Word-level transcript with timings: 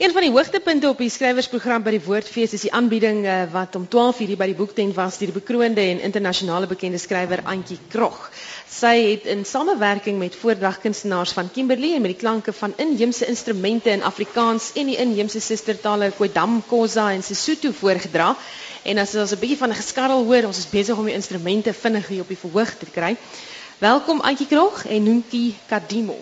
Een 0.00 0.12
van 0.12 0.24
die 0.24 0.30
hoogtepunte 0.30 0.88
op 0.88 1.00
die 1.02 1.10
skrywersprogram 1.12 1.82
by 1.84 1.92
die 1.92 2.00
Woordfees 2.00 2.54
is 2.56 2.62
die 2.64 2.70
aanbieding 2.72 3.18
uh, 3.28 3.42
wat 3.52 3.74
om 3.76 3.82
12:00 3.84 4.38
by 4.40 4.46
die 4.48 4.56
boektent 4.56 4.94
was 4.96 5.18
deur 5.20 5.28
die 5.28 5.36
bekroonde 5.36 5.82
en 5.84 6.00
internasionale 6.08 6.70
bekende 6.70 6.96
skrywer 7.02 7.42
Antjie 7.44 7.76
Krog. 7.92 8.30
Sy 8.64 8.94
het 9.10 9.28
in 9.34 9.44
samewerking 9.44 10.16
met 10.22 10.38
voordragkunstenaars 10.40 11.36
van 11.36 11.52
Kimberley 11.52 11.92
en 11.98 12.00
met 12.00 12.14
die 12.14 12.22
klanke 12.22 12.56
van 12.62 12.72
inheemse 12.80 13.28
instrumente 13.28 13.92
in 13.92 14.06
Afrikaans 14.12 14.70
en 14.72 14.88
die 14.88 14.96
inheemse 15.04 15.44
sustertale 15.50 16.10
Kodam, 16.16 16.62
Khoza 16.72 17.10
en 17.12 17.22
Sesotho 17.22 17.76
voorgedra. 17.82 18.32
En 18.88 19.04
as 19.04 19.14
ons 19.14 19.36
'n 19.36 19.40
bietjie 19.44 19.60
van 19.66 19.68
'n 19.68 19.82
geskarrel 19.84 20.24
hoor, 20.24 20.48
ons 20.48 20.64
is 20.64 20.72
besig 20.72 20.96
om 20.96 21.04
die 21.04 21.18
instrumente 21.20 21.76
vinnig 21.76 22.08
hier 22.08 22.24
op 22.24 22.28
die 22.28 22.42
verhoog 22.48 22.72
te 22.72 22.86
kry. 22.88 23.16
Welkom 23.78 24.20
Antjie 24.20 24.46
Krog 24.46 24.84
en 24.86 25.02
Nunki 25.02 25.56
Kadimo. 25.68 26.16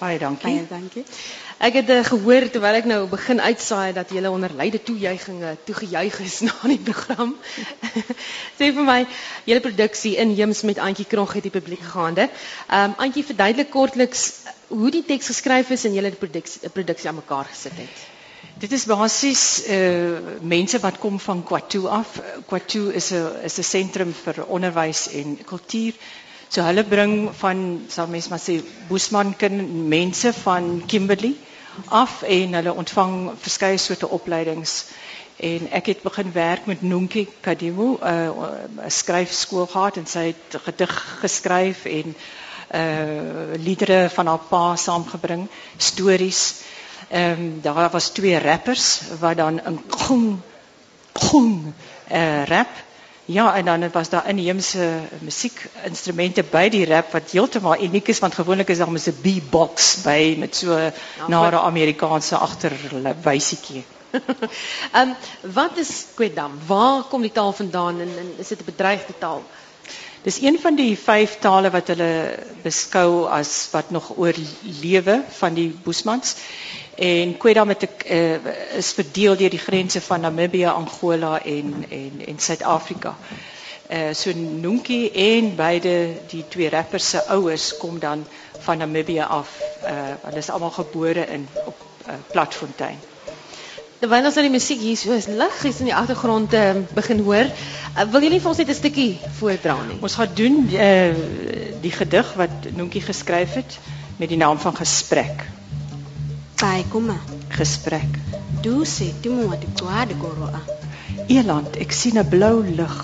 Baie 0.00 0.18
dankie. 0.18 0.48
Baie 0.48 0.66
dankie. 0.68 1.04
Ek 1.60 1.74
het 1.76 1.90
uh, 1.92 1.98
gehoor 2.08 2.46
terwyl 2.48 2.76
ek 2.78 2.86
nou 2.88 3.00
begin 3.12 3.40
uitsaai 3.44 3.92
dat 3.92 4.12
jy 4.16 4.22
onder 4.30 4.52
leide 4.56 4.78
toejuigings 4.80 5.58
toegejuig 5.68 6.14
is 6.24 6.38
na 6.46 6.54
die 6.72 6.78
program. 6.86 7.34
Sê 8.58 8.70
vir 8.72 8.86
my, 8.86 9.02
julle 9.44 9.60
produksie 9.66 10.14
in 10.22 10.32
Heems 10.38 10.62
met 10.70 10.80
Antjie 10.80 11.04
Krog 11.10 11.34
het 11.36 11.44
die 11.44 11.52
publiek 11.52 11.84
gaande. 11.92 12.30
Ehm 12.70 12.94
um, 12.94 12.96
Antjie 13.06 13.26
verduidelik 13.28 13.68
kortliks 13.74 14.24
hoe 14.70 14.90
die 14.94 15.04
teks 15.04 15.28
geskryf 15.34 15.74
is 15.76 15.84
en 15.84 15.98
julle 15.98 16.14
die 16.14 16.22
produksie 16.22 16.72
produksie 16.72 17.12
aan 17.12 17.20
mekaar 17.20 17.52
gesit 17.52 17.76
het. 17.82 18.08
Dit 18.64 18.72
is 18.72 18.88
basies 18.88 19.44
uh 19.68 20.40
mense 20.40 20.80
wat 20.80 20.96
kom 21.04 21.20
van 21.20 21.44
Kwatu 21.44 21.84
af. 22.00 22.16
Kwatu 22.48 22.88
is 23.02 23.12
'n 23.12 23.44
is 23.44 23.60
'n 23.60 23.68
sentrum 23.74 24.16
vir 24.24 24.44
onderwys 24.48 25.08
en 25.12 25.38
kultuur. 25.44 25.92
So 26.50 26.64
hulle 26.66 26.82
bring 26.82 27.30
van 27.38 27.58
sal 27.94 28.08
mens 28.10 28.26
maar 28.28 28.40
sê 28.42 28.56
Boesman 28.88 29.36
kind 29.38 29.74
mense 29.90 30.32
van 30.34 30.82
Kimberley 30.86 31.36
af 31.94 32.22
en 32.22 32.56
hulle 32.58 32.72
ontvang 32.74 33.12
verskeie 33.38 33.78
soorte 33.78 34.08
opleidings. 34.08 34.72
En 35.38 35.68
ek 35.78 35.92
het 35.92 36.02
begin 36.02 36.32
werk 36.34 36.66
met 36.66 36.82
Nonkie 36.82 37.28
Kadimo 37.40 37.98
eh, 38.02 38.34
'n 38.34 38.82
uh, 38.82 38.90
skryfskool 38.90 39.66
gehad 39.66 39.96
en 39.96 40.06
sy 40.06 40.24
het 40.34 40.58
gedig 40.66 40.96
geskryf 41.22 41.84
en 41.84 42.16
uh 42.74 43.54
liedere 43.54 44.10
van 44.10 44.26
haar 44.26 44.42
pa 44.50 44.76
saamgebring 44.76 45.48
stories. 45.76 46.54
Ehm 47.08 47.30
um, 47.40 47.60
daar 47.62 47.90
was 47.90 48.08
twee 48.10 48.38
rappers 48.38 49.00
wat 49.20 49.36
dan 49.36 49.60
'n 49.66 49.82
gong 49.88 50.38
gong 51.12 51.72
uh, 52.12 52.44
rap 52.44 52.68
Ja, 53.30 53.54
en 53.54 53.64
dan 53.64 53.90
was 53.90 54.08
daar 54.08 54.28
inheemse 54.28 54.98
muziekinstrumenten 55.18 56.46
bij 56.50 56.68
die 56.70 56.86
rap, 56.86 57.12
wat 57.12 57.30
heeltemal 57.30 57.82
uniek 57.82 58.08
is, 58.08 58.18
want 58.18 58.34
gewoonlijk 58.34 58.68
is 58.68 58.78
daar 58.78 58.90
met 58.90 59.06
een 59.06 59.18
beatbox 59.22 60.00
bij, 60.02 60.36
met 60.38 60.56
zo'n 60.56 60.80
ja, 60.80 60.92
nare 61.26 61.60
Amerikaanse 61.60 62.36
achterwijsiekie. 62.36 63.84
um, 64.96 65.14
wat 65.60 65.76
is 65.76 66.06
Kwedam? 66.14 66.58
Waar 66.66 67.02
komt 67.02 67.22
die 67.22 67.32
taal 67.32 67.52
vandaan 67.52 68.00
en, 68.00 68.08
en 68.18 68.34
is 68.36 68.48
het 68.50 68.58
een 68.58 68.64
bedreigde 68.64 69.12
taal? 69.18 69.42
Het 70.22 70.34
is 70.34 70.40
een 70.40 70.58
van 70.60 70.74
die 70.74 70.98
vijf 70.98 71.38
talen 71.38 71.70
wat 71.70 71.86
hulle 71.86 72.38
beskou 72.62 73.28
als 73.28 73.68
wat 73.70 73.90
nog 73.90 74.12
oorlewe 74.16 75.22
van 75.28 75.54
die 75.54 75.78
Boesmans. 75.82 76.34
En 77.00 77.36
Kweda 77.36 77.64
met 77.64 77.86
uh, 78.10 78.34
is 78.76 78.92
verdeel 78.92 79.36
deur 79.36 79.50
die 79.50 79.58
grense 79.58 80.00
van 80.04 80.20
Namibië, 80.20 80.66
Angola 80.66 81.42
en 81.42 81.84
en 81.88 82.20
en 82.26 82.38
Suid-Afrika. 82.38 83.14
Uh 83.90 84.10
so 84.12 84.32
Nunki 84.36 85.10
en 85.10 85.54
beide 85.56 85.92
die 86.28 86.44
twee 86.48 86.68
rappers 86.68 87.08
se 87.10 87.22
ouers 87.26 87.76
kom 87.76 87.98
dan 87.98 88.26
van 88.58 88.78
Namibië 88.78 89.24
af. 89.28 89.54
Uh 89.82 89.92
hulle 90.22 90.36
is 90.36 90.50
almal 90.50 90.70
gebore 90.70 91.24
in 91.26 91.48
op 91.64 91.80
uh, 92.06 92.14
Platfontein. 92.32 92.98
Terwyl 93.98 94.28
ons 94.28 94.36
nou 94.36 94.44
die 94.44 94.52
musiek 94.52 94.80
hier 94.84 94.96
so 94.96 95.16
is 95.16 95.26
lig 95.26 95.64
is 95.64 95.80
in 95.80 95.88
die 95.88 95.96
agtergrond 95.96 96.52
uh, 96.54 96.74
begin 96.94 97.24
hoor, 97.24 97.48
uh, 97.48 98.04
wil 98.12 98.26
julle 98.26 98.42
vir 98.44 98.50
ons 98.52 98.60
net 98.60 98.74
'n 98.74 98.76
stukkie 98.76 99.16
voordra 99.38 99.78
nie? 99.88 99.96
Ons 100.00 100.18
gaan 100.20 100.36
doen 100.42 100.68
uh, 100.68 101.16
die 101.80 101.94
gedig 101.96 102.34
wat 102.42 102.70
Nunki 102.76 103.00
geskryf 103.00 103.56
het 103.56 103.78
met 104.20 104.28
die 104.28 104.40
naam 104.44 104.60
van 104.60 104.76
Gesprek. 104.76 105.48
Kai 106.60 106.84
kuma. 106.92 107.16
Gesprek. 107.56 108.18
Du 108.62 108.84
sê 108.84 109.06
die 109.22 109.30
mo 109.32 109.46
wat 109.48 109.62
kwade 109.78 110.14
goroa. 110.20 110.60
Eland, 111.36 111.78
ek 111.84 111.92
sien 111.98 112.18
'n 112.20 112.28
blou 112.28 112.60
lig. 112.60 112.96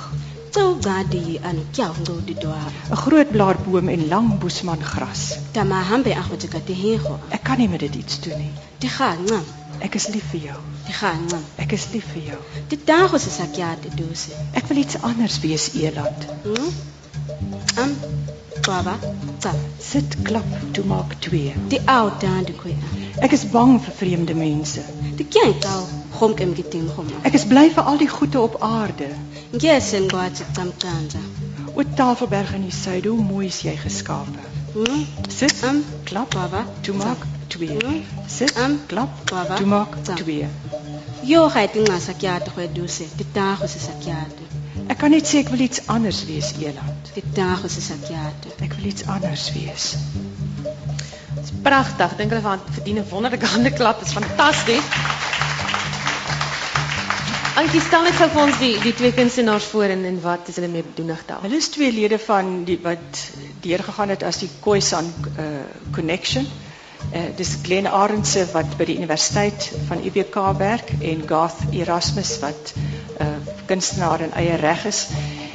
Tsou 0.52 0.76
gadi 0.86 1.38
an 1.50 1.58
kya 1.72 1.88
ndo 2.00 2.16
di 2.26 2.34
doa. 2.34 2.66
'n 2.90 3.00
Groot 3.02 3.30
blaarboom 3.36 3.88
en 3.94 4.02
lang 4.12 4.28
boesman 4.40 4.82
gras. 4.92 5.22
Tama 5.56 5.80
hambe 5.90 6.12
agwetjika 6.20 6.60
te 6.66 6.74
hego. 6.82 7.18
Ek 7.30 7.42
kan 7.48 7.58
nie 7.58 7.68
met 7.68 7.80
dit 7.80 7.94
iets 7.94 8.20
doen 8.20 8.38
nie. 8.38 8.52
Di 8.78 8.88
gaan 8.88 9.24
ngam. 9.24 9.46
Ek 9.80 9.94
is 9.94 10.06
lief 10.12 10.26
vir 10.30 10.40
jou. 10.48 10.60
Di 10.86 10.92
gaan 10.92 11.24
ngam. 11.28 11.44
Ek 11.56 11.72
is 11.72 11.86
lief 11.92 12.06
vir 12.12 12.22
jou. 12.30 12.40
Di 12.68 12.76
dago 12.84 13.18
se 13.18 13.30
sakyate 13.30 13.88
duse. 13.96 14.36
Ek 14.52 14.68
wil 14.68 14.84
iets 14.84 15.00
anders 15.00 15.40
wees, 15.40 15.72
Eland. 15.72 16.20
Hm? 16.44 16.70
Am 17.80 17.90
Baba, 18.66 18.94
tsap. 19.38 19.54
Sit 19.80 20.16
klap, 20.26 20.46
toe 20.74 20.84
maak 20.84 21.14
twee. 21.22 21.52
Die 21.70 21.80
ou 21.92 22.10
dan 22.20 22.44
die 22.48 22.54
koe. 22.58 22.74
Ek 23.22 23.32
is 23.36 23.44
bang 23.52 23.76
vir 23.84 23.94
vreemde 24.00 24.34
mense. 24.34 24.82
Die 25.20 25.26
kind 25.36 25.64
al 25.70 25.86
hom 26.18 26.34
kem 26.34 26.54
gitin 26.58 26.88
hom. 26.96 27.06
Ek 27.28 27.36
is 27.38 27.44
bly 27.48 27.68
vir 27.76 27.86
al 27.92 28.00
die 28.02 28.08
goede 28.10 28.40
op 28.42 28.56
aarde. 28.66 29.08
Ngese 29.54 30.00
ngwathi 30.08 30.44
tsamkanza. 30.52 31.22
O 31.76 31.84
Tafelberg 31.96 32.54
in 32.56 32.66
die 32.66 32.72
suide, 32.74 33.08
hoe 33.12 33.22
mooi 33.22 33.46
is 33.52 33.60
jy 33.62 33.76
geskape. 33.84 34.42
Hm? 34.74 35.04
Sit, 35.32 35.62
Am 35.64 35.82
klap, 36.08 36.34
Baba, 36.34 36.64
toe 36.82 36.94
maak 36.96 37.22
twee. 37.52 37.76
Hm? 37.78 38.02
Sit, 38.26 38.56
Am 38.58 38.78
klap, 38.90 39.12
Baba, 39.30 39.56
toe 39.60 39.66
maak 39.70 39.94
tsap. 40.02 40.16
twee. 40.24 40.48
Yo 41.24 41.46
ga 41.52 41.66
dit 41.66 41.82
nga 41.88 41.98
sakyate 42.00 42.50
go 42.56 42.66
duse. 42.72 43.06
Di 43.16 43.24
dago 43.32 43.66
se 43.68 43.78
sakyate. 43.78 44.45
Ek 44.86 45.00
kan 45.02 45.10
net 45.10 45.26
sê 45.26 45.40
ek 45.42 45.48
wil 45.50 45.64
iets 45.64 45.80
anders 45.90 46.20
wees, 46.28 46.52
Eland. 46.62 47.08
Di 47.14 47.22
dago 47.34 47.68
se 47.68 47.80
sakyate. 47.82 48.52
Ek 48.62 48.76
wil 48.78 48.90
iets 48.92 49.06
anders 49.10 49.48
wees. 49.56 49.86
Dit 50.62 51.42
is 51.42 51.54
pragtig. 51.64 52.14
Dink 52.20 52.30
hulle 52.30 52.44
van 52.44 52.62
verdien 52.70 53.00
'n 53.02 53.08
wonderlike 53.10 53.50
hande 53.54 53.72
klap. 53.74 53.98
Dit 53.98 54.08
is 54.08 54.14
fantasties. 54.14 54.86
Antjie, 57.56 57.80
stel 57.80 58.02
net 58.04 58.16
gou 58.20 58.28
vir 58.28 58.42
ons 58.42 58.58
die 58.60 58.74
die 58.84 58.92
twee 58.92 59.12
kunstenaars 59.16 59.64
voor 59.72 59.90
en 59.94 60.04
en 60.04 60.20
wat 60.20 60.48
is 60.48 60.58
hulle 60.60 60.68
mee 60.68 60.84
bedoenig 60.84 61.22
daar? 61.26 61.40
Hulle 61.42 61.56
is 61.56 61.68
twee 61.72 61.92
lede 61.92 62.18
van 62.18 62.64
die 62.68 62.78
wat 62.82 63.22
deurgegaan 63.64 64.12
het 64.12 64.22
as 64.22 64.38
die 64.42 64.50
Khoisan 64.60 65.08
uh, 65.38 65.46
Connection. 65.90 66.46
Uh, 67.06 67.28
dis 67.36 67.56
Glenn 67.62 67.86
Arendse 67.86 68.46
wat 68.52 68.76
by 68.78 68.84
die 68.88 68.96
Universiteit 68.98 69.70
van 69.88 70.02
UWK 70.02 70.36
werk 70.58 70.90
en 71.00 71.22
Garth 71.28 71.60
Erasmus 71.70 72.38
wat 72.42 72.72
uh, 73.20 73.28
kunstenaar 73.70 74.24
in 74.26 74.32
eie 74.32 74.56
reg 74.60 74.84
is. 74.90 75.06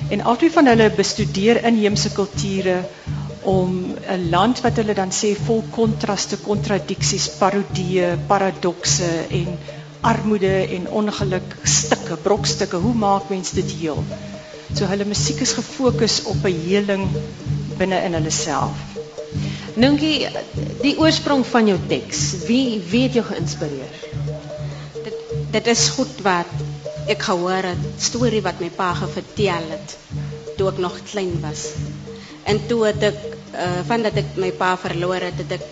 En 0.10 0.24
albei 0.24 0.50
van 0.54 0.70
hulle 0.72 0.90
bestudeer 0.96 1.64
inheemse 1.68 2.12
kulture 2.16 2.82
om 3.42 3.96
'n 4.16 4.30
land 4.30 4.62
wat 4.62 4.78
hulle 4.78 4.94
dan 4.94 5.12
sê 5.12 5.34
vol 5.46 5.64
kontraste, 5.76 6.38
kontradiksies, 6.38 7.30
parodieë, 7.40 8.18
paradokse 8.28 9.12
en 9.30 9.58
armoede 10.02 10.54
en 10.78 10.90
ongeluk 10.90 11.58
stukke, 11.64 12.18
brokstukke. 12.18 12.78
Hoe 12.78 12.94
maak 12.94 13.30
mens 13.30 13.52
dit 13.52 13.72
heel? 13.82 14.04
So 14.74 14.86
hulle 14.86 15.06
musiek 15.06 15.42
is 15.42 15.54
gefokus 15.54 16.24
op 16.24 16.46
'n 16.46 16.62
heling 16.68 17.08
binne 17.78 18.00
in 18.08 18.32
self. 18.32 18.91
Nunkie, 19.82 20.28
die 20.84 20.94
oorsprong 21.02 21.42
van 21.48 21.70
jou 21.72 21.78
teks. 21.90 22.20
Wie 22.46 22.82
wie 22.92 23.08
het 23.08 23.16
jou 23.18 23.24
geïnspireer? 23.26 23.96
Dit 25.06 25.16
dit 25.56 25.70
is 25.74 25.88
goed 25.96 26.20
wat 26.26 26.52
ek 27.10 27.24
gehoor 27.26 27.66
het, 27.72 27.88
storie 27.98 28.44
wat 28.46 28.62
my 28.62 28.70
pa 28.76 28.92
vertel 29.00 29.72
het 29.74 29.96
toe 30.60 30.70
ek 30.70 30.82
nog 30.84 31.00
klein 31.10 31.34
was. 31.42 31.64
En 32.46 32.62
toe 32.70 32.84
het 32.92 33.08
ek 33.10 33.18
uh, 33.26 33.82
van 33.88 34.06
dat 34.06 34.20
ek 34.22 34.38
my 34.44 34.52
pa 34.60 34.76
verloor 34.78 35.26
het, 35.32 35.42
het 35.42 35.58
ek 35.58 35.66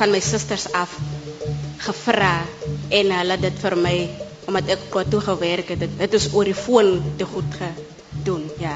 van 0.00 0.10
my 0.10 0.20
susters 0.24 0.66
af 0.74 0.96
gevra 1.84 2.34
en 2.90 3.14
hulle 3.18 3.36
het 3.38 3.46
dit 3.46 3.62
vir 3.62 3.78
my 3.86 3.96
omdat 4.50 4.74
ek 4.74 4.88
kwa 4.92 5.04
toe 5.08 5.22
gewerk 5.24 5.70
het, 5.72 5.84
dit, 5.86 5.94
dit 6.02 6.18
is 6.18 6.26
oor 6.34 6.50
die 6.50 6.58
foon 6.58 6.98
te 7.20 7.28
goed 7.28 7.60
gedoen, 7.60 8.44
ja. 8.60 8.74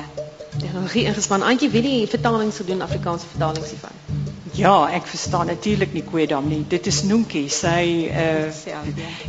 Tegnologie 0.54 1.04
ingespan. 1.10 1.44
Antjie, 1.44 1.68
wie 1.74 1.82
die 1.84 1.98
vertalings 2.08 2.62
gedoen, 2.62 2.86
Afrikaanse 2.86 3.28
vertalings 3.34 3.74
hiervan? 3.74 4.07
Ja, 4.58 4.88
ek 4.90 5.06
verstaan 5.06 5.46
natuurlik 5.46 5.92
nie 5.94 6.02
Kwedam 6.02 6.48
nie. 6.50 6.64
Dit 6.66 6.88
is 6.90 7.04
Nunki. 7.06 7.44
Sy 7.46 8.10
uh 8.10 8.70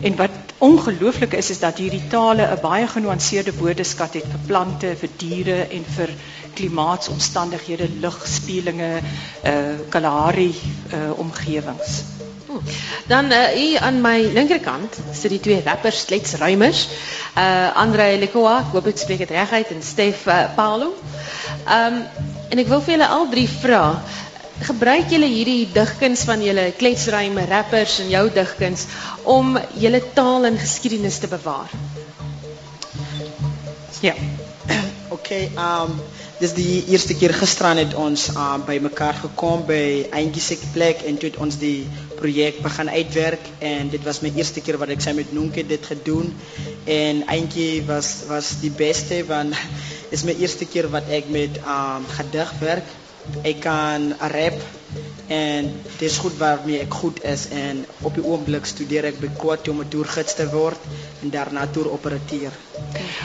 en 0.02 0.16
wat 0.18 0.54
ongelooflik 0.58 1.36
is 1.38 1.52
is 1.54 1.60
dat 1.62 1.78
hierdie 1.78 2.08
tale 2.10 2.48
'n 2.50 2.62
baie 2.62 2.88
genuanceerde 2.88 3.54
woordeskat 3.54 4.14
het 4.18 4.26
vir 4.26 4.40
plante, 4.48 4.96
vir 4.96 5.10
diere 5.18 5.58
en 5.70 5.86
vir 5.98 6.10
klimaatsomstandighede, 6.54 7.90
lugspieelinge, 8.02 8.90
uh 9.46 9.76
Kalahari 9.90 10.56
uh 10.94 11.20
omgewings. 11.20 12.02
Hmm. 12.48 12.62
Dan 13.08 13.32
uh, 13.32 13.44
hier 13.54 13.80
aan 13.80 14.02
my 14.02 14.18
linkerkant 14.34 14.98
sit 15.14 15.30
die 15.30 15.40
twee 15.40 15.62
rappers 15.66 16.00
Slets 16.00 16.34
Ruimers. 16.34 16.88
Uh 17.38 17.76
Andre 17.76 18.18
Lekoa, 18.18 18.58
ek 18.60 18.74
hoop 18.74 18.88
ek 18.88 18.98
spreek 18.98 19.22
dit 19.28 19.36
reg 19.38 19.52
uit 19.52 19.76
en 19.78 19.84
Stef 19.84 20.26
uh, 20.26 20.48
Paulo. 20.56 20.96
Um 21.78 22.02
en 22.50 22.58
ek 22.58 22.68
wil 22.68 22.82
vir 22.82 22.98
julle 22.98 23.08
al 23.08 23.30
drie 23.30 23.50
vra 23.50 23.84
gebruik 24.66 25.10
julle 25.14 25.30
hierdie 25.32 25.68
digkuns 25.74 26.26
van 26.28 26.44
julle 26.44 26.70
kletsruime 26.78 27.46
rappers 27.50 28.00
en 28.04 28.10
jou 28.12 28.26
digkuns 28.34 28.86
om 29.24 29.58
julle 29.80 30.02
taal 30.14 30.48
en 30.50 30.60
geskiedenis 30.60 31.20
te 31.24 31.28
bewaar? 31.32 31.72
Ja. 34.02 34.16
Oké, 35.16 35.48
um, 35.56 35.96
dit 36.40 36.50
is 36.50 36.54
de 36.54 36.84
eerste 36.92 37.16
keer 37.16 37.34
gisteren 37.34 37.78
het 37.78 37.94
ons 37.94 38.30
uh, 38.30 38.56
bij 38.66 38.82
elkaar 38.82 39.14
gekomen 39.14 39.66
bij 39.66 40.10
Eindje 40.10 40.58
plek 40.72 41.02
en 41.02 41.18
het 41.20 41.38
ons 41.38 41.58
die 41.58 41.88
project 42.16 42.62
begaan 42.62 42.90
uitwerken 42.90 43.52
en 43.58 43.90
dit 43.90 44.04
was 44.04 44.20
mijn 44.20 44.36
eerste 44.36 44.62
keer 44.62 44.78
wat 44.78 44.90
ik 44.90 45.02
zei 45.02 45.16
met 45.16 45.34
Noenke 45.34 45.66
dit 45.66 45.86
gedaan 45.86 46.34
en 46.84 47.26
Eindje 47.28 47.86
was 47.86 48.16
was 48.28 48.60
die 48.60 48.72
beste 48.72 49.26
want 49.26 49.56
het 49.56 50.12
is 50.20 50.24
mijn 50.24 50.40
eerste 50.40 50.66
keer 50.66 50.90
wat 50.90 51.04
ik 51.08 51.30
met 51.30 51.58
um, 51.58 52.06
gedicht 52.08 52.60
werk. 52.60 52.88
Ik 53.42 53.60
kan 53.60 54.14
rap 54.20 54.60
en 55.28 55.72
het 55.92 56.02
is 56.02 56.18
goed 56.18 56.38
waarmee 56.38 56.80
ik 56.80 56.94
goed 56.94 57.24
is 57.24 57.48
en 57.48 57.86
op 58.02 58.14
die 58.14 58.26
ogenblik 58.26 58.66
studeer 58.66 59.04
ik 59.04 59.20
bij 59.20 59.30
Kwaad 59.38 59.68
om 59.68 59.80
een 59.80 59.88
toergids 59.88 60.36
te 60.36 60.50
worden 60.50 60.80
en 61.22 61.30
daarna 61.30 61.68
toer 61.68 61.92
operatief. 61.92 62.50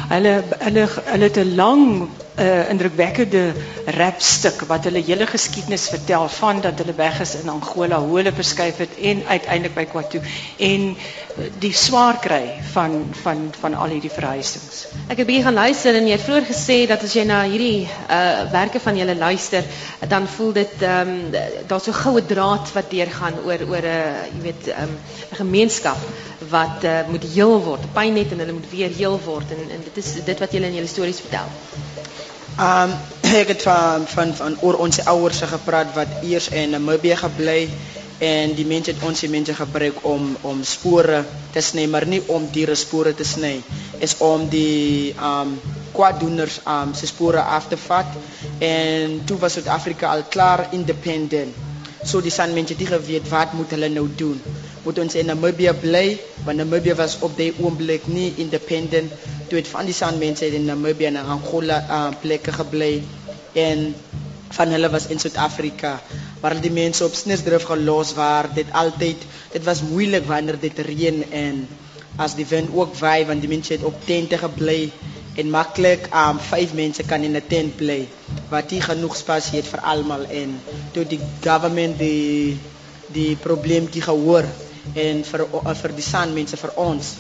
Hulle 0.09 0.43
hulle 0.59 0.89
hulle 1.05 1.25
het 1.25 1.37
'n 1.37 1.55
lang 1.55 2.09
uh, 2.39 2.71
indrukwekkende 2.71 3.53
rapstuk 3.99 4.65
wat 4.71 4.89
hulle 4.89 5.03
hele 5.07 5.27
geskiedenis 5.27 5.89
vertel 5.93 6.29
van 6.39 6.61
dat 6.61 6.79
hulle 6.83 6.95
weg 6.99 7.21
is 7.21 7.35
in 7.41 7.49
Angola, 7.49 8.01
hoe 8.01 8.17
hulle 8.17 8.33
verskuif 8.33 8.81
het 8.83 8.97
en 9.13 9.23
uiteindelik 9.27 9.75
by 9.75 9.85
Kwatu 9.91 10.21
en 10.59 10.95
die 11.59 11.73
swaar 11.75 12.21
kry 12.23 12.43
van 12.73 12.93
van 13.23 13.49
van 13.61 13.75
al 13.75 13.95
hierdie 13.97 14.13
verhuisings. 14.13 14.85
Ek 15.11 15.19
het 15.19 15.27
bietjie 15.27 15.45
gaan 15.47 15.59
luister 15.59 15.97
en 15.99 16.07
jy 16.07 16.15
het 16.15 16.27
vroeër 16.27 16.47
gesê 16.47 16.77
dat 16.91 17.03
as 17.03 17.17
jy 17.17 17.25
na 17.27 17.41
hierdie 17.43 17.89
uh 18.07 18.45
werke 18.55 18.81
van 18.83 18.99
julle 18.99 19.17
luister, 19.19 19.67
dan 20.09 20.29
voel 20.37 20.53
dit 20.61 20.83
ehm 20.83 21.15
um, 21.15 21.41
daar's 21.67 21.89
so 21.91 21.97
goue 21.97 22.23
draad 22.23 22.71
wat 22.77 22.91
deurgaan 22.91 23.41
oor 23.47 23.67
oor 23.71 23.83
'n 23.83 23.97
uh, 23.97 24.27
jy 24.35 24.43
weet 24.47 24.69
ehm 24.69 24.83
um, 24.83 24.95
'n 25.33 25.41
gemeenskap 25.43 25.99
wat 26.49 26.85
uh, 26.85 27.01
moet 27.09 27.25
heel 27.35 27.59
word, 27.63 27.93
pyn 27.93 28.17
het 28.17 28.33
en 28.33 28.39
hulle 28.39 28.53
moet 28.53 28.71
weer 28.71 28.91
heel 28.91 29.21
word 29.25 29.51
en 29.51 29.71
en 29.71 29.83
dit 29.91 30.05
is 30.05 30.15
dit 30.25 30.39
wat 30.39 30.53
julle 30.53 30.67
in 30.67 30.79
julle 30.79 30.95
stories 30.97 31.21
vertel. 31.27 31.51
Um 32.55 32.95
ek 33.41 33.49
het 33.49 33.63
van 33.67 34.07
van 34.07 34.35
van 34.39 34.57
oor 34.63 34.77
ons 34.79 35.01
ouers 35.11 35.41
gepraat 35.51 35.95
wat 35.95 36.23
eers 36.23 36.49
in 36.55 36.71
Namibië 36.71 37.17
gebly 37.19 37.69
en 38.23 38.55
die 38.55 38.67
mense 38.67 38.93
het 38.93 39.03
ons 39.03 39.21
die 39.25 39.31
mense 39.31 39.55
gebruik 39.59 40.05
om 40.07 40.37
om 40.47 40.61
spore 40.63 41.25
te 41.51 41.61
sny 41.61 41.89
maar 41.91 42.07
nie 42.07 42.21
om 42.31 42.47
diere 42.55 42.77
spore 42.79 43.15
te 43.15 43.27
sny 43.27 43.57
is 43.99 44.15
om 44.23 44.47
die 44.53 45.15
um 45.19 45.57
kwaaddoeners 45.97 46.61
um 46.77 46.95
se 46.95 47.11
spore 47.11 47.43
af 47.43 47.67
te 47.69 47.79
vat 47.89 48.15
en 48.63 49.19
toe 49.27 49.39
was 49.43 49.59
Suid-Afrika 49.59 50.15
al 50.15 50.23
klaar 50.31 50.69
independent. 50.71 51.55
So 52.05 52.21
die 52.21 52.31
san 52.31 52.55
mense 52.55 52.75
het 52.79 52.89
geweet 52.89 53.29
wat 53.29 53.53
moet 53.53 53.71
hulle 53.75 53.89
nou 53.89 54.07
doen 54.17 54.41
moet 54.85 54.99
ons 54.99 55.15
in 55.15 55.27
Namibië 55.27 55.73
bly 55.81 56.07
want 56.45 56.61
Namibië 56.61 56.95
was 56.95 57.19
op 57.27 57.37
die 57.37 57.53
oomblik 57.59 58.07
nie 58.07 58.33
independent 58.37 59.13
toe 59.49 59.59
het 59.59 59.69
van 59.69 59.89
die 59.89 59.97
san 59.97 60.19
mense 60.19 60.47
in 60.47 60.69
Namibië 60.69 61.13
en 61.13 61.23
Angola 61.37 61.79
uh, 61.89 62.11
plekke 62.21 62.53
gebly 62.53 63.03
en 63.55 63.95
van 64.55 64.71
hulle 64.71 64.91
was 64.91 65.09
in 65.11 65.19
Suid-Afrika. 65.19 65.97
Waar 66.43 66.61
die 66.63 66.71
mense 66.71 67.05
op 67.05 67.15
snisdrif 67.19 67.65
gelos 67.67 68.13
waar 68.15 68.51
dit 68.55 68.69
altyd 68.73 69.25
dit 69.53 69.65
was 69.67 69.83
moeilik 69.83 70.29
wanneer 70.31 70.61
dit 70.61 70.79
reën 70.79 71.25
en 71.31 71.65
as 72.17 72.37
die 72.39 72.47
wind 72.47 72.71
ook 72.75 72.95
waai 73.01 73.25
want 73.27 73.43
die 73.43 73.51
mense 73.51 73.73
het 73.75 73.87
op 73.87 73.97
tente 74.07 74.39
gebly 74.39 74.93
en 75.41 75.51
maklik 75.51 76.07
um 76.15 76.39
vyf 76.51 76.75
mense 76.79 77.03
kan 77.11 77.25
in 77.27 77.35
'n 77.37 77.47
tent 77.49 77.77
bly 77.77 78.07
wat 78.51 78.71
nie 78.71 78.81
genoeg 78.81 79.17
spasie 79.17 79.59
het 79.59 79.71
vir 79.73 79.83
almal 79.93 80.23
en 80.43 80.61
toe 80.93 81.05
die 81.15 81.21
government 81.43 81.99
die 81.99 82.59
die 83.17 83.35
probleemtjie 83.47 84.03
gehoor 84.03 84.47
en 84.93 85.25
vir 85.25 85.47
vir 85.83 85.97
die 85.97 86.07
san 86.07 86.35
mense 86.35 86.57
vir 86.61 86.73
ons 86.77 87.17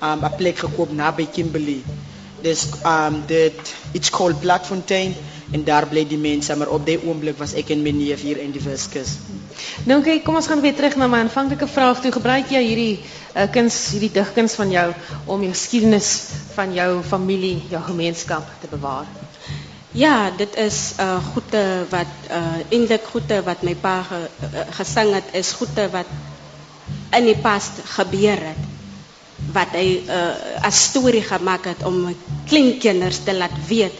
um 0.00 0.24
'n 0.24 0.36
plek 0.36 0.58
gekoop 0.58 0.92
naby 0.92 1.26
Kimberley. 1.26 1.82
Dis 2.42 2.66
um 2.84 3.22
dit 3.26 3.74
it's 3.92 4.10
called 4.10 4.40
Blackfontein 4.40 5.14
en 5.52 5.64
daar 5.64 5.86
bly 5.86 6.04
die 6.08 6.18
mense 6.18 6.56
maar 6.56 6.68
op 6.68 6.86
daai 6.86 6.98
oomblik 7.04 7.38
was 7.38 7.54
ek 7.54 7.70
en 7.70 7.82
my 7.82 7.90
neef 7.90 8.22
hier 8.22 8.38
in 8.38 8.52
die 8.52 8.60
Weskus. 8.60 9.16
Nou 9.84 10.02
kyk, 10.02 10.24
kom 10.24 10.36
ons 10.36 10.46
gaan 10.46 10.60
weer 10.60 10.74
terug 10.74 10.96
na 10.96 11.06
my 11.06 11.18
aanvanklike 11.24 11.66
vraag 11.66 12.00
toe. 12.00 12.12
Gebruik 12.12 12.50
jy 12.50 12.62
hierdie 12.66 12.98
uh, 12.98 13.46
kuns, 13.52 13.78
hierdie 13.94 14.12
digkuns 14.12 14.54
van 14.54 14.70
jou 14.70 14.88
om 15.26 15.42
jou 15.42 15.52
geskiedenis 15.52 16.10
van 16.54 16.74
jou 16.74 16.90
familie, 17.02 17.62
jou 17.70 17.82
gemeenskap 17.82 18.50
te 18.60 18.68
bewaar? 18.72 19.06
Ja, 19.96 20.30
dit 20.36 20.56
is 20.60 20.92
uh 21.00 21.16
goede 21.32 21.86
wat 21.90 22.30
uh 22.30 22.58
eintlik 22.68 23.06
goede 23.12 23.40
wat 23.42 23.62
my 23.62 23.74
pa 23.80 24.02
ge, 24.02 24.18
uh, 24.50 24.64
gesing 24.76 25.14
het 25.14 25.30
is 25.32 25.52
goede 25.56 25.88
wat 25.94 26.10
in 27.16 27.28
die 27.30 27.38
pas 27.40 27.68
gebeur 27.96 28.40
het 28.50 28.64
wat 29.54 29.74
hy 29.76 29.86
uh, 30.08 30.64
as 30.66 30.78
storie 30.90 31.22
gemaak 31.24 31.68
het 31.68 31.84
om 31.86 32.08
kleinkinders 32.48 33.22
te 33.24 33.34
laat 33.36 33.54
weet 33.68 33.94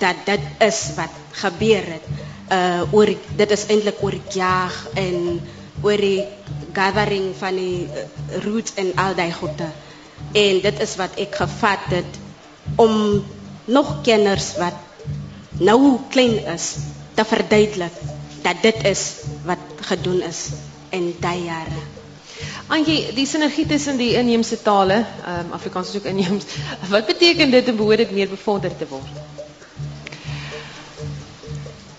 dat 0.00 0.24
dit 0.26 0.64
is 0.64 0.80
wat 0.96 1.12
gebeur 1.44 1.84
het. 1.96 2.06
Uh 2.52 2.82
oor 2.92 3.08
dit 3.36 3.50
is 3.56 3.66
eintlik 3.72 4.02
oor 4.04 4.16
jag 4.34 4.74
en 5.00 5.40
oor 5.82 6.00
die 6.00 6.24
gathering 6.76 7.32
van 7.38 7.56
die 7.56 7.86
uh, 7.86 8.04
roots 8.44 8.74
en 8.80 8.92
al 9.00 9.16
daai 9.16 9.32
goede. 9.32 9.70
En 10.32 10.60
dit 10.66 10.82
is 10.84 10.96
wat 11.00 11.16
ek 11.20 11.40
gevat 11.44 11.88
het 11.94 12.20
om 12.80 13.24
nog 13.64 14.00
kenners 14.02 14.54
wat 14.60 14.76
nou 15.60 15.96
klein 16.10 16.40
is 16.52 16.74
te 17.14 17.24
verduidelik 17.24 17.96
dat 18.42 18.62
dit 18.62 18.84
is 18.84 19.04
wat 19.46 19.84
gedoen 19.88 20.22
is 20.22 20.48
in 20.90 21.14
daai 21.20 21.44
jare. 21.44 21.93
Antjie, 22.72 23.12
die 23.12 23.26
sinergie 23.26 23.66
tussen 23.68 23.98
die 24.00 24.14
inheemse 24.16 24.56
tale, 24.62 25.04
um, 25.28 25.52
Afrikaans 25.52 25.90
is 25.92 25.96
ook 25.96 26.06
inheems. 26.08 26.44
Wat 26.94 27.06
beteken 27.06 27.50
dit 27.50 27.68
om 27.68 27.76
behoorlik 27.76 28.10
meer 28.10 28.28
bevorder 28.28 28.76
te 28.76 28.88
word? 28.88 29.22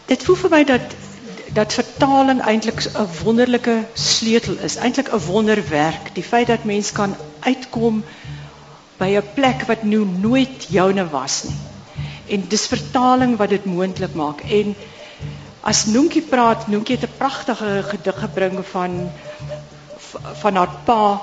Dit 0.10 0.24
voel 0.26 0.36
vir 0.36 0.50
my 0.50 0.64
dat 0.64 0.96
dat 1.56 1.74
vertaling 1.74 2.42
eintlik 2.44 2.82
'n 2.84 3.06
wonderlike 3.24 3.76
sleutel 3.94 4.58
is, 4.68 4.76
eintlik 4.76 5.12
'n 5.14 5.22
wonderwerk. 5.28 6.10
Die 6.16 6.24
feit 6.24 6.48
dat 6.48 6.64
mens 6.64 6.92
kan 6.92 7.16
uitkom 7.40 8.04
by 8.98 9.10
'n 9.16 9.30
plek 9.34 9.64
wat 9.70 9.84
nou 9.84 10.04
nooit 10.06 10.66
joune 10.70 11.08
was 11.10 11.44
nie. 11.44 11.60
En 12.28 12.48
dis 12.48 12.68
vertaling 12.68 13.38
wat 13.38 13.50
dit 13.50 13.66
moontlik 13.66 14.14
maak. 14.14 14.42
En 14.42 14.76
as 15.62 15.86
Noentjie 15.86 16.22
praat, 16.22 16.68
Noentjie 16.68 16.98
het 16.98 17.10
'n 17.10 17.18
pragtige 17.18 17.84
gedig 17.84 18.20
gebring 18.20 18.66
van 18.72 19.12
van 20.42 20.56
haar 20.56 20.74
pa. 20.86 21.22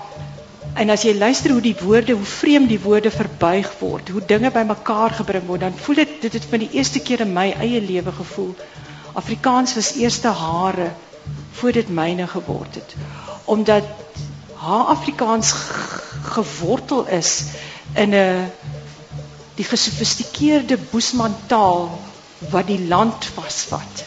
En 0.74 0.90
as 0.90 1.02
jy 1.04 1.14
luister 1.18 1.52
hoe 1.52 1.60
die 1.60 1.76
woorde, 1.80 2.12
hoe 2.12 2.28
vreemd 2.28 2.68
die 2.68 2.80
woorde 2.80 3.10
verbuig 3.10 3.72
word, 3.78 4.08
hoe 4.08 4.22
dinge 4.26 4.50
bymekaar 4.50 5.10
gebring 5.18 5.46
word, 5.46 5.60
dan 5.60 5.76
voel 5.76 6.00
dit 6.02 6.14
dit 6.22 6.32
het 6.38 6.46
vir 6.50 6.62
die 6.64 6.70
eerste 6.78 7.02
keer 7.04 7.24
in 7.26 7.32
my 7.32 7.50
eie 7.60 7.80
lewe 7.80 8.12
gevoel. 8.12 8.54
Afrikaans 9.12 9.74
was 9.74 9.92
eerste 10.00 10.28
hare 10.28 10.92
voor 11.58 11.72
dit 11.72 11.88
myne 11.88 12.26
geword 12.26 12.74
het. 12.74 12.94
Omdat 13.44 13.84
haar 14.62 14.84
Afrikaans 14.94 15.52
gewortel 16.32 17.06
is 17.06 17.42
in 17.94 18.14
'n 18.14 18.50
die 19.54 19.64
gesofistikeerde 19.64 20.78
Boesman 20.90 21.34
taal 21.46 22.00
wat 22.50 22.66
die 22.66 22.80
land 22.88 23.24
vasvat. 23.34 24.04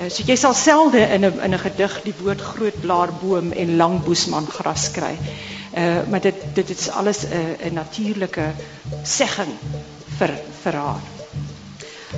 Uh, 0.00 0.08
so 0.08 0.24
jy 0.24 0.36
sal 0.36 0.54
selde 0.56 1.00
in 1.12 1.24
'n 1.26 1.40
in 1.44 1.54
'n 1.54 1.58
gedig 1.58 2.02
die 2.02 2.14
woord 2.22 2.40
groot 2.40 2.80
blaarboom 2.80 3.52
en 3.52 3.76
lang 3.76 4.02
boesman 4.04 4.46
gras 4.48 4.90
kry. 4.90 5.18
Uh 5.76 6.00
maar 6.10 6.20
dit 6.20 6.34
dit 6.54 6.70
is 6.70 6.88
alles 6.88 7.24
'n 7.26 7.56
'n 7.68 7.74
natuurlike 7.74 8.52
segging 9.02 9.52
vir 10.18 10.30
vir 10.62 10.72
haar. 10.72 11.02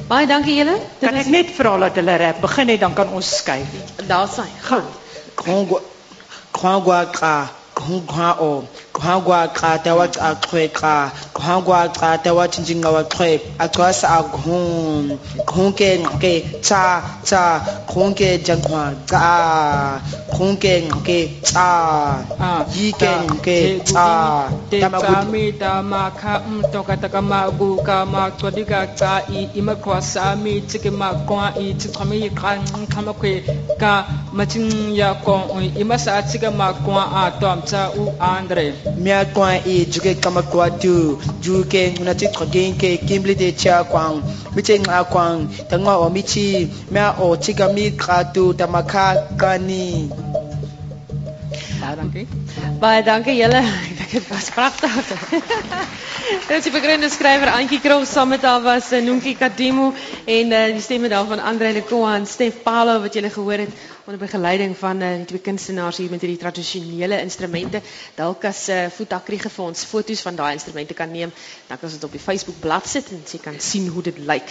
Baie 0.08 0.26
dankie 0.26 0.56
julle. 0.56 0.78
Dit 1.00 1.08
kan 1.08 1.18
ek 1.18 1.26
net 1.26 1.50
vra 1.50 1.76
dat 1.78 1.94
hulle 1.94 2.16
rap 2.16 2.40
begin 2.40 2.68
het 2.68 2.80
dan 2.80 2.94
kan 2.94 3.08
ons 3.12 3.36
skuif. 3.36 3.68
Daar's 4.06 4.36
hy. 4.36 4.48
Gou. 4.62 4.82
Kongo 5.34 5.80
Kongo 6.50 7.04
ka 7.12 7.50
khungqao 7.74 8.64
khangwa 8.64 8.81
qhwagwaqata 8.96 9.90
wacaqhweqa 9.98 10.94
qhwagwaqata 11.36 12.30
wathi 12.38 12.58
njinqawaxhwebha 12.62 13.46
acwasa 13.64 14.06
aghum 14.18 15.04
qhunke 15.50 15.88
ngqke 16.02 16.32
cha 16.66 16.82
cha 17.28 17.42
qhunke 17.90 18.28
jaqhwa 18.46 18.82
qhunke 20.34 20.72
ngqke 20.88 21.18
cha 21.50 21.68
ah, 22.46 22.60
yike 22.76 23.10
ngqke 23.26 23.56
cha 23.90 24.08
tamakami 24.70 25.52
tamaka 25.52 26.32
mtoka 26.52 26.96
takamagu 26.96 27.82
kamacwadika 27.86 28.86
ca 28.98 29.12
i 29.38 29.48
imakwasami 29.60 30.60
tikimakwa 30.60 31.52
i 31.64 31.74
tikwami 31.74 32.16
yiqan 32.22 32.60
kamakwe 32.92 33.32
ka 33.80 33.92
machin 34.32 34.94
yakon 34.94 35.42
imasatiga 35.82 36.50
makwa 36.50 37.02
atom 37.24 37.62
cha 37.62 37.90
u 37.90 38.04
andre 38.20 38.81
mia 38.96 39.24
kwa 39.24 39.56
e 39.66 39.84
juke 39.84 40.14
kama 40.14 40.42
kwa 40.42 40.70
tu 40.70 41.18
juke 41.40 41.94
una 42.00 42.14
kimbli 42.14 43.34
de 43.34 43.52
cha 43.52 43.84
kwang 43.84 44.22
mi 44.54 44.62
che 44.62 44.78
nga 44.78 45.04
tanga 45.70 45.98
o 45.98 46.10
mi 46.10 46.22
chi 46.22 46.68
mia 46.90 47.14
o 47.18 47.36
chika 47.36 47.68
mi 47.72 47.90
tamaka 48.58 49.04
kani 49.36 50.10
dankie 51.96 52.26
Baie 52.80 53.02
dankie 53.02 53.34
julle. 53.34 53.62
Ek 54.02 54.10
dit 54.10 54.28
was 54.28 54.50
pragtig. 54.50 54.90
Dit 56.48 56.66
is 56.66 56.72
die 56.72 57.10
skrywer 57.10 57.50
Antjie 57.52 57.80
Krog 57.80 58.06
saam 58.06 58.28
met 58.28 58.42
haar 58.42 58.62
was 58.62 58.92
eh, 58.92 59.02
Nonkie 59.02 59.36
Kadimo 59.36 59.92
en 60.24 60.52
uh, 60.52 60.64
die 60.72 60.80
stemme 60.80 61.08
daarvan 61.08 61.40
Andre 61.40 61.72
Lekoa 61.72 62.14
en 62.16 62.26
Stef 62.26 62.62
Paulo 62.62 63.00
wat 63.00 63.14
julle 63.14 63.30
gehoor 63.30 63.58
het 63.64 63.72
onder 64.04 64.18
begeleiding 64.18 64.76
van 64.76 65.02
uh, 65.02 65.14
die 65.16 65.24
twee 65.24 65.40
kunstenaars 65.40 65.96
hier 65.96 66.10
met 66.10 66.20
hierdie 66.20 66.40
tradisionele 66.40 67.20
instrumente. 67.20 67.80
Dalk 68.18 68.44
as 68.44 68.64
uh, 68.68 68.86
Voetakri 68.90 69.38
gefonds 69.38 69.84
foto's 69.84 70.20
van 70.26 70.34
daai 70.34 70.52
instrumente 70.52 70.94
kan 70.94 71.10
neem, 71.10 71.30
dan 71.66 71.78
kan 71.78 71.86
ons 71.86 71.94
dit 71.98 72.04
op 72.04 72.16
die 72.16 72.20
Facebook 72.20 72.58
bladsy 72.60 73.04
en 73.14 73.22
jy 73.30 73.38
kan 73.42 73.60
sien 73.62 73.86
hoe 73.94 74.02
dit 74.02 74.18
lyk. 74.18 74.50